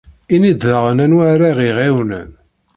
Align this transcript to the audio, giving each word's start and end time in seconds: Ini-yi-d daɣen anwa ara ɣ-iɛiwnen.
Ini-yi-d 0.33 0.61
daɣen 0.67 1.03
anwa 1.05 1.23
ara 1.33 1.49
ɣ-iɛiwnen. 1.57 2.29